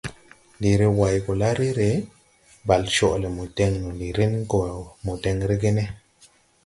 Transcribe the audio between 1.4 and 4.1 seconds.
la re re, Bale coʼ le mo deŋ no, ndi